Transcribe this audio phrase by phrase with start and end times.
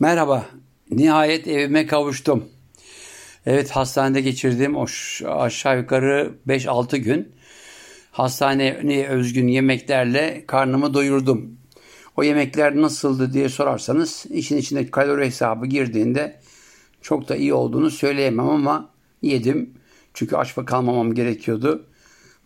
[0.00, 0.46] Merhaba.
[0.90, 2.44] Nihayet evime kavuştum.
[3.46, 4.86] Evet hastanede geçirdiğim o
[5.26, 7.32] aşağı yukarı 5-6 gün
[8.10, 11.58] hastaneye özgün yemeklerle karnımı doyurdum.
[12.16, 16.40] O yemekler nasıldı diye sorarsanız işin içine kalori hesabı girdiğinde
[17.02, 18.90] çok da iyi olduğunu söyleyemem ama
[19.22, 19.74] yedim.
[20.14, 21.86] Çünkü aç kalmamam gerekiyordu.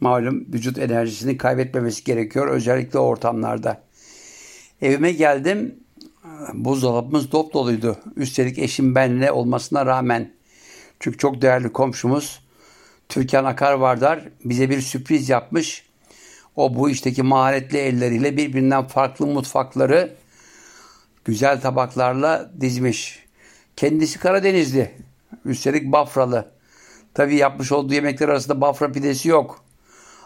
[0.01, 3.83] Malum vücut enerjisini kaybetmemesi gerekiyor özellikle ortamlarda.
[4.83, 5.83] Evime geldim
[6.55, 7.99] buzdolabımız dop doluydu.
[8.17, 10.33] Üstelik eşim benle olmasına rağmen.
[11.01, 12.41] Çünkü çok değerli komşumuz
[13.09, 15.87] Türkan Akar Vardar bize bir sürpriz yapmış.
[16.57, 20.15] O bu işteki maharetli elleriyle birbirinden farklı mutfakları
[21.25, 23.27] güzel tabaklarla dizmiş.
[23.77, 24.91] Kendisi Karadenizli.
[25.45, 26.53] Üstelik Bafralı.
[27.15, 29.65] Tabii yapmış olduğu yemekler arasında Bafra pidesi yok.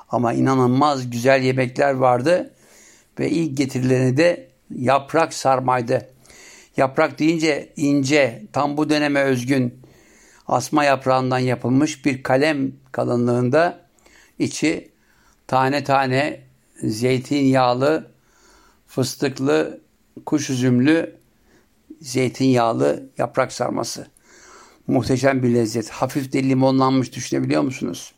[0.09, 2.55] Ama inanılmaz güzel yemekler vardı.
[3.19, 6.09] Ve ilk getirilerini de yaprak sarmaydı.
[6.77, 9.81] Yaprak deyince ince, tam bu döneme özgün
[10.47, 13.81] asma yaprağından yapılmış bir kalem kalınlığında
[14.39, 14.91] içi
[15.47, 16.41] tane tane
[16.83, 18.11] zeytinyağlı,
[18.87, 19.81] fıstıklı,
[20.27, 21.17] kuş üzümlü,
[22.01, 24.07] zeytinyağlı yaprak sarması.
[24.87, 25.91] Muhteşem bir lezzet.
[25.91, 28.13] Hafif de limonlanmış düşünebiliyor musunuz?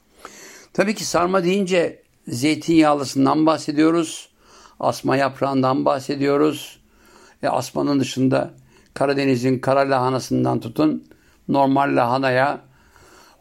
[0.73, 4.29] Tabii ki sarma deyince zeytinyağlısından bahsediyoruz.
[4.81, 6.81] Asma yaprağından bahsediyoruz.
[7.43, 8.51] E, asmanın dışında
[8.95, 11.05] Karadeniz'in kara lahanasından tutun
[11.49, 12.61] normal lahanaya,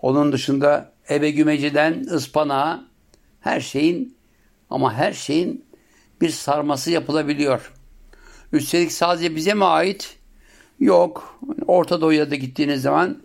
[0.02, 2.84] onun dışında ebe gümeciden ıspanağa
[3.40, 4.18] her şeyin
[4.70, 5.66] ama her şeyin
[6.22, 7.74] bir sarması yapılabiliyor.
[8.54, 10.18] Üstelik sadece bize mi ait?
[10.80, 11.40] Yok.
[11.68, 13.22] Orta Doğu'ya da gittiğiniz zaman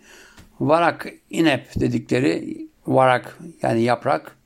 [0.61, 4.37] varak inep dedikleri varak yani yaprak,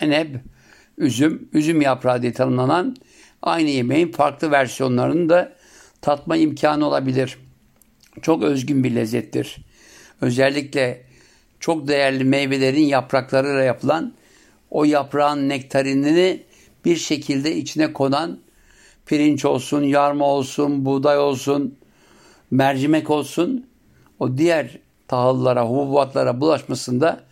[0.00, 0.34] eneb,
[0.98, 2.96] üzüm, üzüm yaprağı diye tanımlanan
[3.42, 5.52] aynı yemeğin farklı versiyonlarını da
[6.02, 7.38] tatma imkanı olabilir.
[8.22, 9.56] Çok özgün bir lezzettir.
[10.20, 11.02] Özellikle
[11.60, 14.14] çok değerli meyvelerin yapraklarıyla yapılan
[14.70, 16.42] o yaprağın nektarinini
[16.84, 18.38] bir şekilde içine konan
[19.06, 21.78] pirinç olsun, yarma olsun, buğday olsun,
[22.50, 23.66] mercimek olsun
[24.18, 24.78] o diğer
[25.08, 27.24] tahıllara, hububatlara bulaşmasında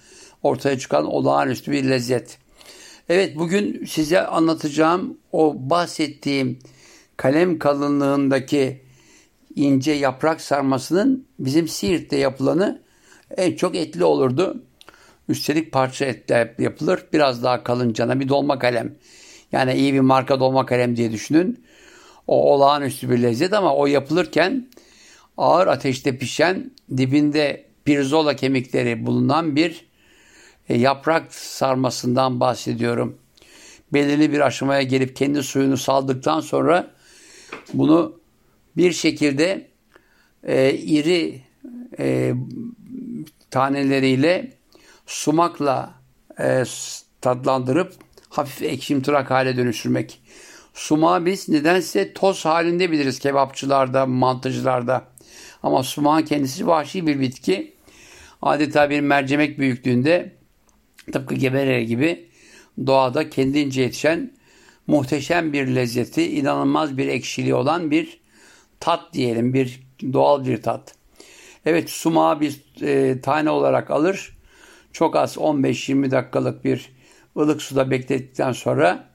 [0.42, 2.38] ortaya çıkan olağanüstü bir lezzet.
[3.08, 6.58] Evet bugün size anlatacağım o bahsettiğim
[7.16, 8.82] kalem kalınlığındaki
[9.56, 12.82] ince yaprak sarmasının bizim Siirt'te yapılanı
[13.36, 14.62] en çok etli olurdu.
[15.28, 17.04] Üstelik parça etle yapılır.
[17.12, 18.94] Biraz daha kalıncana bir dolma kalem.
[19.52, 21.64] Yani iyi bir marka dolma kalem diye düşünün.
[22.26, 24.68] O olağanüstü bir lezzet ama o yapılırken
[25.36, 29.86] ağır ateşte pişen dibinde pirzola kemikleri bulunan bir
[30.68, 33.18] yaprak sarmasından bahsediyorum.
[33.92, 36.90] Belirli bir aşamaya gelip kendi suyunu saldıktan sonra
[37.74, 38.20] bunu
[38.76, 39.70] bir şekilde
[40.42, 41.42] e, iri
[41.98, 42.34] e,
[43.50, 44.52] taneleriyle
[45.06, 45.94] sumakla
[46.40, 46.64] e,
[47.20, 47.92] tadlandırıp
[48.28, 50.20] hafif ekşimtırak hale dönüştürmek.
[50.74, 55.04] Sumağı biz nedense toz halinde biliriz kebapçılarda, mantıcılarda.
[55.62, 57.74] Ama sumağın kendisi vahşi bir bitki.
[58.42, 60.36] Adeta bir mercimek büyüklüğünde
[61.12, 62.28] tıpkı geberere gibi
[62.86, 64.30] doğada kendince yetişen
[64.86, 68.20] muhteşem bir lezzeti, inanılmaz bir ekşiliği olan bir
[68.80, 69.80] tat diyelim, bir
[70.12, 70.94] doğal bir tat.
[71.66, 74.36] Evet sumağı bir e, tane olarak alır.
[74.92, 76.92] Çok az 15-20 dakikalık bir
[77.36, 79.08] ılık suda beklettikten sonra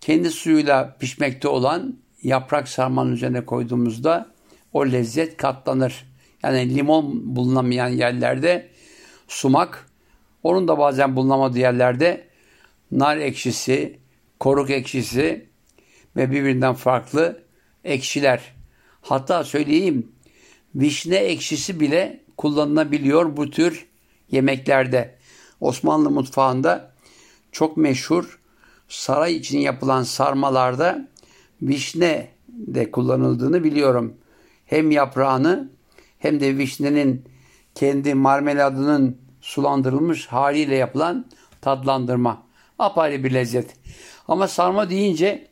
[0.00, 4.28] kendi suyuyla pişmekte olan yaprak sarmanın üzerine koyduğumuzda
[4.72, 6.04] o lezzet katlanır.
[6.42, 8.68] Yani limon bulunamayan yerlerde
[9.28, 9.87] sumak,
[10.42, 12.28] onun da bazen bulunamadığı yerlerde
[12.90, 13.98] nar ekşisi,
[14.40, 15.46] koruk ekşisi
[16.16, 17.42] ve birbirinden farklı
[17.84, 18.54] ekşiler.
[19.00, 20.12] Hatta söyleyeyim
[20.74, 23.86] vişne ekşisi bile kullanılabiliyor bu tür
[24.30, 25.18] yemeklerde.
[25.60, 26.92] Osmanlı mutfağında
[27.52, 28.40] çok meşhur
[28.88, 31.08] saray için yapılan sarmalarda
[31.62, 34.14] vişne de kullanıldığını biliyorum.
[34.66, 35.70] Hem yaprağını
[36.18, 37.24] hem de vişnenin
[37.74, 41.26] kendi marmeladının sulandırılmış haliyle yapılan
[41.60, 42.42] tadlandırma.
[42.78, 43.76] Apayrı bir lezzet.
[44.28, 45.48] Ama sarma deyince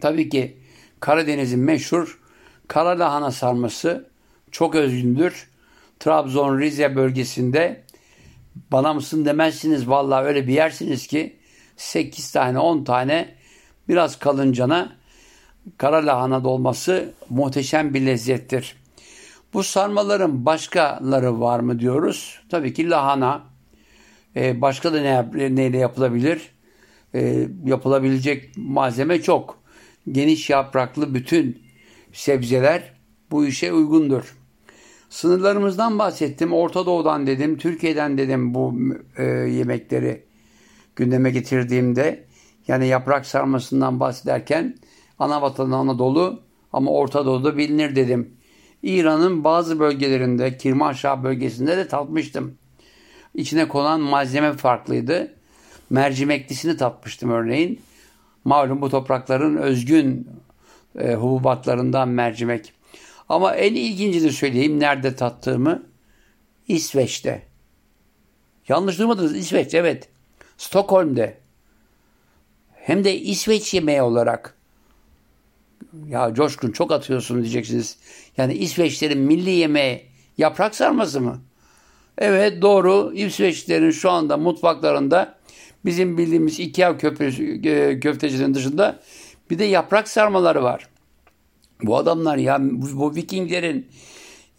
[0.00, 0.58] tabii ki
[1.00, 2.20] Karadeniz'in meşhur
[2.68, 4.08] kara lahana sarması
[4.50, 5.50] çok özgündür.
[6.00, 7.84] Trabzon, Rize bölgesinde
[8.72, 9.88] bana mısın demezsiniz.
[9.88, 11.36] Vallahi öyle bir yersiniz ki
[11.76, 13.34] 8 tane 10 tane
[13.88, 14.96] biraz kalıncana
[15.78, 18.76] kara lahana dolması muhteşem bir lezzettir.
[19.56, 22.40] Bu sarmaların başkaları var mı diyoruz.
[22.48, 23.42] Tabii ki lahana.
[24.36, 26.50] Ee, başka da ne, neyle yapılabilir?
[27.14, 29.62] Ee, yapılabilecek malzeme çok.
[30.12, 31.62] Geniş yapraklı bütün
[32.12, 32.92] sebzeler
[33.30, 34.36] bu işe uygundur.
[35.10, 36.52] Sınırlarımızdan bahsettim.
[36.52, 38.74] Orta Doğu'dan dedim, Türkiye'den dedim bu
[39.18, 40.24] e, yemekleri
[40.96, 42.26] gündeme getirdiğimde.
[42.68, 44.76] Yani yaprak sarmasından bahsederken
[45.18, 46.42] ana vatanı Anadolu
[46.72, 48.36] ama Orta Doğu'da bilinir dedim.
[48.82, 52.58] İran'ın bazı bölgelerinde, Kirmanşah bölgesinde de tatmıştım.
[53.34, 55.34] İçine konan malzeme farklıydı.
[55.90, 57.80] Mercimeklisini tatmıştım örneğin.
[58.44, 60.28] Malum bu toprakların özgün
[60.98, 62.72] e, hububatlarından mercimek.
[63.28, 65.82] Ama en ilgincini söyleyeyim nerede tattığımı.
[66.68, 67.42] İsveç'te.
[68.68, 70.08] Yanlış duymadınız İsveç evet.
[70.56, 71.38] Stockholm'de.
[72.74, 74.55] Hem de İsveç yemeği olarak.
[76.08, 77.98] Ya Coşkun çok atıyorsun diyeceksiniz.
[78.36, 80.06] Yani İsveçlerin milli yemeği
[80.38, 81.40] yaprak sarması mı?
[82.18, 83.12] Evet doğru.
[83.14, 85.38] İsveçlerin şu anda mutfaklarında
[85.84, 87.60] bizim bildiğimiz Ikea köftesi,
[88.02, 89.00] köftecinin dışında
[89.50, 90.88] bir de yaprak sarmaları var.
[91.82, 93.88] Bu adamlar ya bu, Vikinglerin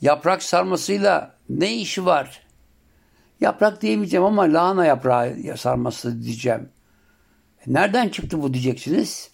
[0.01, 2.41] yaprak sarmasıyla ne işi var?
[3.41, 6.69] Yaprak diyemeyeceğim ama lahana yaprağı sarması diyeceğim.
[7.67, 9.31] E nereden çıktı bu diyeceksiniz.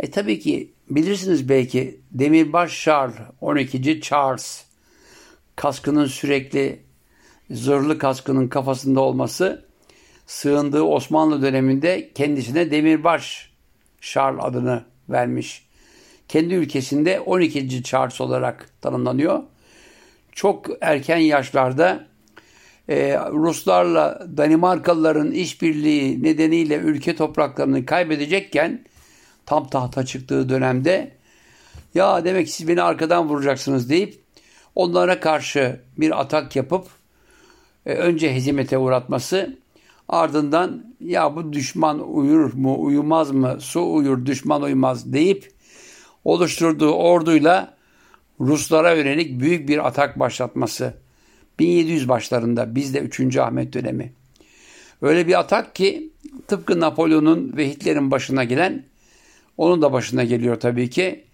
[0.00, 4.00] E tabii ki bilirsiniz belki Demirbaş Charles 12.
[4.00, 4.64] Charles
[5.56, 6.80] kaskının sürekli
[7.50, 9.64] zırhlı kaskının kafasında olması
[10.26, 13.52] sığındığı Osmanlı döneminde kendisine Demirbaş
[14.00, 15.66] Charles adını vermiş.
[16.28, 17.82] Kendi ülkesinde 12.
[17.82, 19.42] Charles olarak tanımlanıyor.
[20.32, 22.06] Çok erken yaşlarda
[22.88, 28.84] e, Ruslarla Danimarkalıların işbirliği nedeniyle ülke topraklarını kaybedecekken
[29.46, 31.12] tam tahta çıktığı dönemde
[31.94, 34.20] ya demek siz beni arkadan vuracaksınız deyip
[34.74, 36.86] onlara karşı bir atak yapıp
[37.86, 39.56] e, önce hezimete uğratması
[40.08, 45.52] ardından ya bu düşman uyur mu uyumaz mı su uyur düşman uyumaz deyip
[46.24, 47.74] oluşturduğu orduyla
[48.40, 50.94] Ruslara yönelik büyük bir atak başlatması.
[51.58, 53.36] 1700 başlarında bizde 3.
[53.36, 54.12] Ahmet dönemi.
[55.02, 56.10] Öyle bir atak ki
[56.46, 58.84] tıpkı Napolyon'un ve Hitler'in başına gelen
[59.56, 61.24] onun da başına geliyor tabii ki.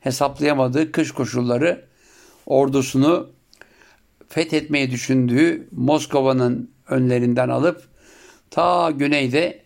[0.00, 1.84] Hesaplayamadığı kış koşulları
[2.46, 3.30] ordusunu
[4.28, 7.82] fethetmeyi düşündüğü Moskova'nın önlerinden alıp
[8.50, 9.62] ta güneyde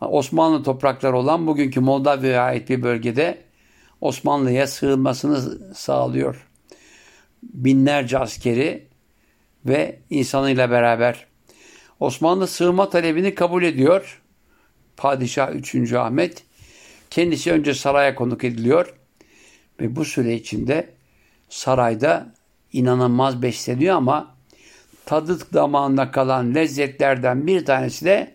[0.00, 3.38] Osmanlı toprakları olan bugünkü Moldavya'ya ait bir bölgede
[4.00, 6.48] Osmanlı'ya sığınmasını sağlıyor.
[7.42, 8.88] Binlerce askeri
[9.64, 11.26] ve insanıyla beraber.
[12.00, 14.22] Osmanlı sığınma talebini kabul ediyor.
[14.96, 15.92] Padişah 3.
[15.92, 16.45] Ahmet.
[17.16, 18.94] Kendisi önce saraya konuk ediliyor.
[19.80, 20.94] Ve bu süre içinde
[21.48, 22.34] sarayda
[22.72, 24.34] inanılmaz besleniyor ama
[25.06, 28.34] tadı damağında kalan lezzetlerden bir tanesi de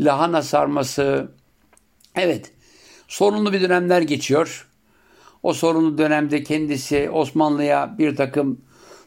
[0.00, 1.32] lahana sarması.
[2.14, 2.52] Evet,
[3.08, 4.68] sorunlu bir dönemler geçiyor.
[5.42, 8.60] O sorunlu dönemde kendisi Osmanlı'ya bir takım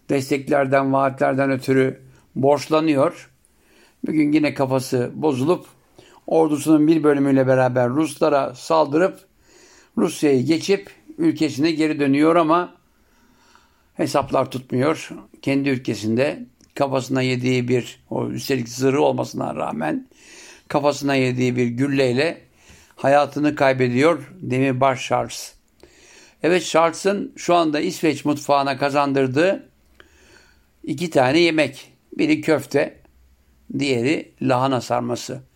[0.10, 2.02] desteklerden, vaatlerden ötürü
[2.36, 3.30] borçlanıyor.
[4.08, 5.79] Bugün yine kafası bozulup
[6.30, 9.20] ordusunun bir bölümüyle beraber Ruslara saldırıp
[9.98, 12.74] Rusya'yı geçip ülkesine geri dönüyor ama
[13.94, 15.10] hesaplar tutmuyor.
[15.42, 16.46] Kendi ülkesinde
[16.76, 20.08] kafasına yediği bir, o üstelik zırhı olmasına rağmen
[20.68, 22.42] kafasına yediği bir gülleyle
[22.96, 25.54] hayatını kaybediyor Demirbaş Charles.
[26.44, 29.70] Evet Charles'ın şu anda İsveç mutfağına kazandırdığı
[30.84, 31.94] iki tane yemek.
[32.18, 33.00] Biri köfte,
[33.80, 35.49] diğeri lahana sarması.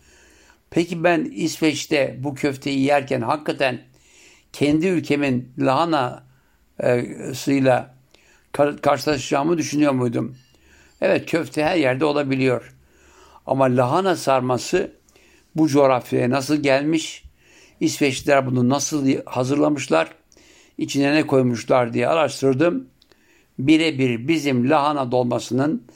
[0.74, 3.80] Peki ben İsveç'te bu köfteyi yerken hakikaten
[4.52, 6.24] kendi ülkemin lahanasıyla
[8.82, 10.36] karşılaşacağımı düşünüyor muydum?
[11.00, 12.74] Evet köfte her yerde olabiliyor.
[13.46, 14.92] Ama lahana sarması
[15.56, 17.24] bu coğrafyaya nasıl gelmiş?
[17.80, 20.14] İsveçliler bunu nasıl hazırlamışlar?
[20.78, 22.88] İçine ne koymuşlar diye araştırdım.
[23.58, 25.86] Birebir bizim lahana dolmasının,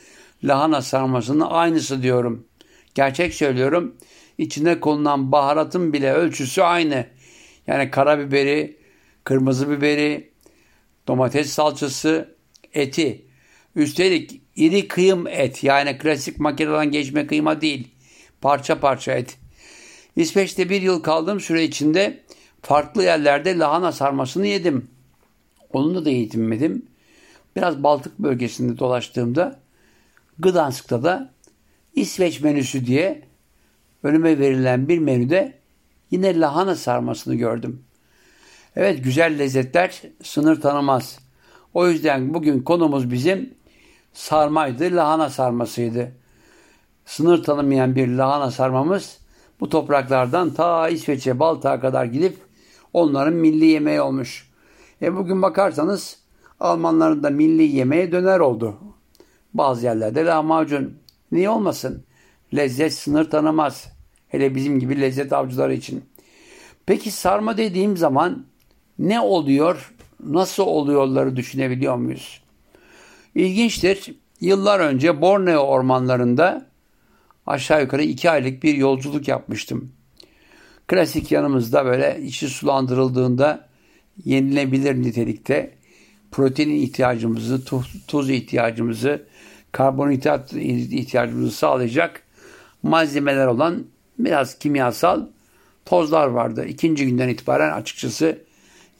[0.44, 2.46] lahana sarmasının aynısı diyorum.
[2.94, 3.94] Gerçek söylüyorum.
[4.38, 7.06] İçine konulan baharatın bile ölçüsü aynı.
[7.66, 8.76] Yani karabiberi,
[9.24, 10.30] kırmızı biberi,
[11.08, 12.36] domates salçası,
[12.74, 13.24] eti.
[13.76, 17.88] Üstelik iri kıyım et yani klasik makineden geçme kıyma değil.
[18.40, 19.38] Parça parça et.
[20.16, 22.22] İsveç'te bir yıl kaldığım süre içinde
[22.62, 24.90] farklı yerlerde lahana sarmasını yedim.
[25.72, 26.86] Onunla da yetinmedim.
[27.56, 29.60] Biraz Baltık bölgesinde dolaştığımda
[30.38, 31.32] Gdansk'ta da
[31.94, 33.27] İsveç menüsü diye
[34.02, 35.58] önüme verilen bir menüde
[36.10, 37.84] yine lahana sarmasını gördüm.
[38.76, 41.18] Evet güzel lezzetler sınır tanımaz.
[41.74, 43.54] O yüzden bugün konumuz bizim
[44.12, 46.12] sarmaydı, lahana sarmasıydı.
[47.06, 49.18] Sınır tanımayan bir lahana sarmamız
[49.60, 52.36] bu topraklardan ta İsveç'e, Baltık'a kadar gidip
[52.92, 54.50] onların milli yemeği olmuş.
[55.02, 56.18] E bugün bakarsanız
[56.60, 58.76] Almanların da milli yemeğe döner oldu.
[59.54, 60.98] Bazı yerlerde lahmacun.
[61.32, 62.04] Niye olmasın?
[62.54, 63.88] Lezzet sınır tanımaz.
[64.28, 66.04] Hele bizim gibi lezzet avcıları için.
[66.86, 68.44] Peki sarma dediğim zaman
[68.98, 72.42] ne oluyor, nasıl oluyorları düşünebiliyor muyuz?
[73.34, 74.14] İlginçtir.
[74.40, 76.66] Yıllar önce Borneo ormanlarında
[77.46, 79.92] aşağı yukarı iki aylık bir yolculuk yapmıştım.
[80.86, 83.68] Klasik yanımızda böyle içi sulandırıldığında
[84.24, 85.74] yenilebilir nitelikte
[86.30, 87.64] protein ihtiyacımızı,
[88.06, 89.26] tuz ihtiyacımızı,
[89.72, 92.22] karbonhidrat ihtiyacımızı sağlayacak
[92.82, 93.84] malzemeler olan
[94.18, 95.26] biraz kimyasal
[95.84, 96.64] tozlar vardı.
[96.64, 98.38] İkinci günden itibaren açıkçası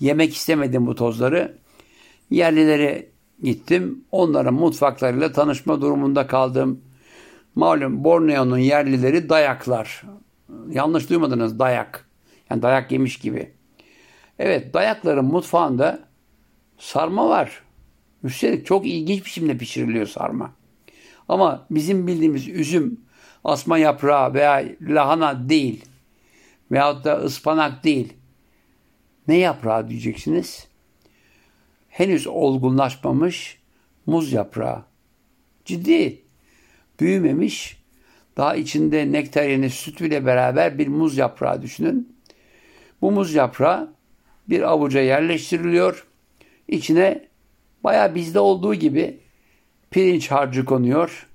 [0.00, 1.58] yemek istemedim bu tozları.
[2.30, 3.06] Yerlilere
[3.42, 4.04] gittim.
[4.12, 6.80] Onların mutfaklarıyla tanışma durumunda kaldım.
[7.54, 10.02] Malum Borneo'nun yerlileri dayaklar.
[10.70, 12.08] Yanlış duymadınız dayak.
[12.50, 13.52] Yani dayak yemiş gibi.
[14.38, 16.00] Evet dayakların mutfağında
[16.78, 17.62] sarma var.
[18.25, 20.52] Üstelik çok ilginç biçimde pişiriliyor sarma.
[21.28, 23.00] Ama bizim bildiğimiz üzüm,
[23.45, 25.85] asma yaprağı veya lahana değil.
[26.71, 28.12] Veyahut da ıspanak değil.
[29.28, 30.68] Ne yaprağı diyeceksiniz?
[31.88, 33.59] Henüz olgunlaşmamış
[34.07, 34.85] muz yaprağı.
[35.64, 36.23] Ciddi.
[37.00, 37.78] Büyümemiş.
[38.37, 42.16] Daha içinde nektarini sütüyle beraber bir muz yaprağı düşünün.
[43.00, 43.92] Bu muz yaprağı
[44.49, 46.07] bir avuca yerleştiriliyor.
[46.68, 47.28] İçine
[47.85, 49.21] baya bizde olduğu gibi
[49.90, 51.27] pirinç harcı konuyor.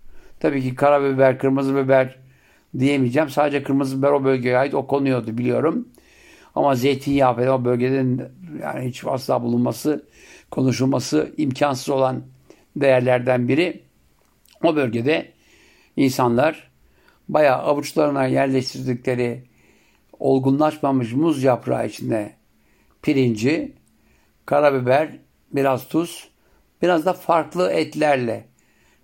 [0.43, 2.15] Tabii ki karabiber, kırmızı biber
[2.79, 3.29] diyemeyeceğim.
[3.29, 5.87] Sadece kırmızı biber o bölgeye ait o konuyordu biliyorum.
[6.55, 8.05] Ama zeytinyağı falan o bölgede
[8.61, 10.05] yani hiç asla bulunması,
[10.51, 12.23] konuşulması imkansız olan
[12.75, 13.83] değerlerden biri.
[14.63, 15.31] O bölgede
[15.97, 16.71] insanlar
[17.29, 19.43] bayağı avuçlarına yerleştirdikleri
[20.19, 22.33] olgunlaşmamış muz yaprağı içinde
[23.01, 23.73] pirinci,
[24.45, 25.09] karabiber,
[25.51, 26.29] biraz tuz,
[26.81, 28.52] biraz da farklı etlerle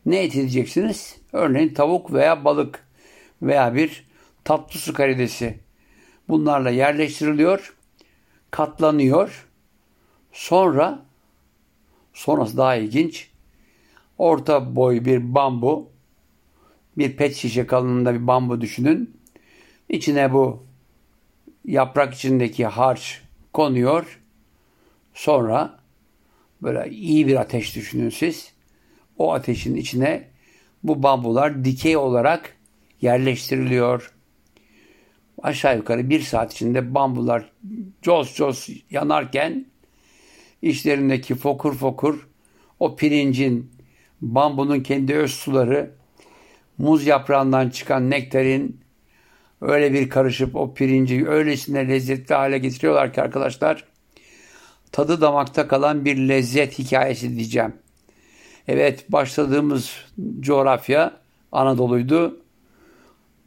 [0.06, 1.16] ne et edeceksiniz?
[1.34, 2.88] Örneğin tavuk veya balık
[3.42, 4.06] veya bir
[4.44, 5.60] tatlı su karidesi
[6.30, 7.76] bunlarla yerleştiriliyor,
[8.52, 9.48] katlanıyor.
[10.32, 11.06] Sonra
[12.14, 13.30] sonrası daha ilginç.
[14.18, 15.90] Orta boy bir bambu,
[16.98, 19.18] bir pet şişe kalınlığında bir bambu düşünün.
[19.90, 20.64] İçine bu
[21.66, 23.22] yaprak içindeki harç
[23.54, 24.22] konuyor.
[25.14, 25.80] Sonra
[26.62, 28.54] böyle iyi bir ateş düşünün siz.
[29.20, 30.28] O ateşin içine
[30.84, 32.56] bu bambular dikey olarak
[33.02, 34.14] yerleştiriliyor.
[35.44, 37.52] Aşağı yukarı bir saat içinde bambular
[38.02, 39.66] cos cos yanarken
[40.62, 42.28] içlerindeki fokur fokur
[42.80, 43.72] o pirincin,
[44.22, 45.92] bambunun kendi öz suları,
[46.78, 48.80] muz yaprağından çıkan nektarin
[49.62, 53.84] öyle bir karışıp o pirinci öylesine lezzetli hale getiriyorlar ki arkadaşlar
[54.92, 57.74] tadı damakta kalan bir lezzet hikayesi diyeceğim.
[58.70, 59.92] Evet başladığımız
[60.40, 61.14] coğrafya
[61.52, 62.42] Anadolu'ydu.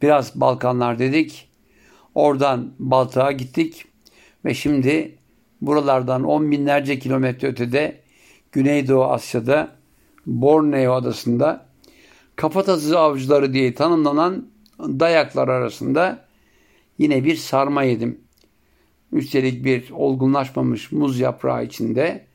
[0.01, 1.49] Biraz Balkanlar dedik.
[2.15, 3.85] Oradan Baltık'a gittik
[4.45, 5.17] ve şimdi
[5.61, 8.01] buralardan on binlerce kilometre ötede
[8.51, 9.75] Güneydoğu Asya'da
[10.25, 11.65] Borneo adasında
[12.35, 14.47] kafatası avcıları diye tanımlanan
[14.79, 16.25] dayaklar arasında
[16.97, 18.19] yine bir sarma yedim.
[19.11, 22.25] Üstelik bir olgunlaşmamış muz yaprağı içinde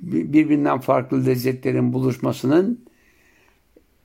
[0.00, 2.84] birbirinden farklı lezzetlerin buluşmasının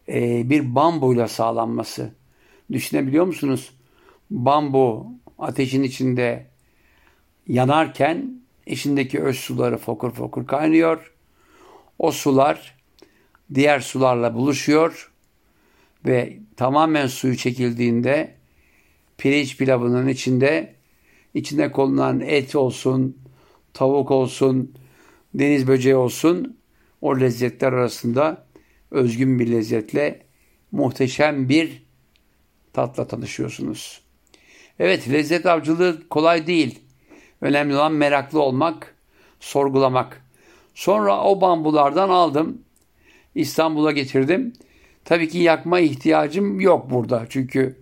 [0.07, 2.11] e, bir bambuyla sağlanması.
[2.71, 3.73] Düşünebiliyor musunuz?
[4.29, 5.07] Bambu
[5.39, 6.47] ateşin içinde
[7.47, 11.13] yanarken içindeki öz suları fokur fokur kaynıyor.
[11.99, 12.77] O sular
[13.53, 15.11] diğer sularla buluşuyor
[16.05, 18.35] ve tamamen suyu çekildiğinde
[19.17, 20.75] pirinç pilavının içinde
[21.33, 23.17] içine konulan et olsun,
[23.73, 24.73] tavuk olsun,
[25.33, 26.57] deniz böceği olsun
[27.01, 28.45] o lezzetler arasında
[28.91, 30.25] özgün bir lezzetle
[30.71, 31.83] muhteşem bir
[32.73, 34.01] tatla tanışıyorsunuz.
[34.79, 36.79] Evet lezzet avcılığı kolay değil.
[37.41, 38.95] Önemli olan meraklı olmak,
[39.39, 40.25] sorgulamak.
[40.73, 42.61] Sonra o bambulardan aldım.
[43.35, 44.53] İstanbul'a getirdim.
[45.05, 47.25] Tabii ki yakma ihtiyacım yok burada.
[47.29, 47.75] Çünkü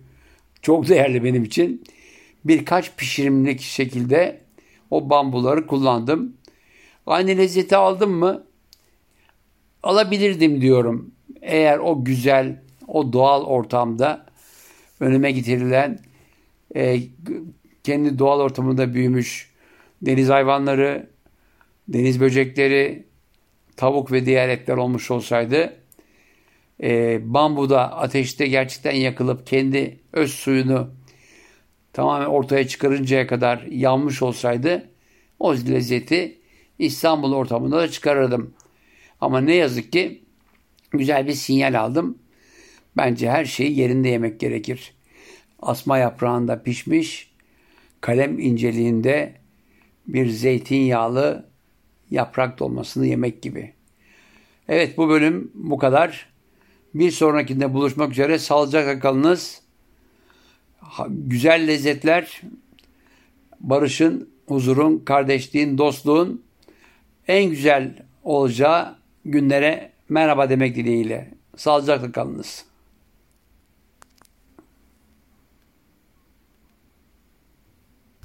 [0.62, 1.84] çok değerli benim için.
[2.44, 4.40] Birkaç pişirimlik şekilde
[4.90, 6.36] o bambuları kullandım.
[7.08, 8.46] Aynı lezzeti aldım mı?
[9.82, 11.10] Alabilirdim diyorum.
[11.42, 14.26] Eğer o güzel, o doğal ortamda
[15.00, 15.98] önüme getirilen
[16.76, 17.00] e,
[17.84, 19.50] kendi doğal ortamında büyümüş
[20.02, 21.10] deniz hayvanları,
[21.88, 23.06] deniz böcekleri,
[23.76, 25.76] tavuk ve diğer etler olmuş olsaydı
[26.82, 30.90] e, bambuda ateşte gerçekten yakılıp kendi öz suyunu
[31.92, 34.90] tamamen ortaya çıkarıncaya kadar yanmış olsaydı
[35.38, 36.37] o lezzeti
[36.78, 38.54] İstanbul ortamında da çıkarırdım.
[39.20, 40.22] Ama ne yazık ki
[40.90, 42.18] güzel bir sinyal aldım.
[42.96, 44.94] Bence her şeyi yerinde yemek gerekir.
[45.62, 47.30] Asma yaprağında pişmiş,
[48.00, 49.34] kalem inceliğinde
[50.06, 51.48] bir zeytinyağlı
[52.10, 53.72] yaprak dolmasını yemek gibi.
[54.68, 56.28] Evet bu bölüm bu kadar.
[56.94, 58.38] Bir sonrakinde buluşmak üzere.
[58.38, 59.62] Sağlıcakla kalınız.
[61.08, 62.40] Güzel lezzetler,
[63.60, 66.42] barışın, huzurun, kardeşliğin, dostluğun
[67.28, 67.94] en güzel
[68.24, 71.30] olacağı günlere merhaba demek dileğiyle.
[71.56, 72.67] Sağlıcakla kalınız.